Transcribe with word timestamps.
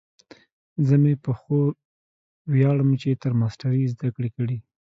زه 0.87 0.95
مې 1.01 1.13
په 1.23 1.31
خور 1.39 1.69
ویاړم 2.53 2.89
چې 3.01 3.19
تر 3.23 3.31
ماسټرۍ 3.39 3.79
یې 3.83 3.91
زده 3.93 4.07
کړې 4.15 4.29
کړي 4.35 4.57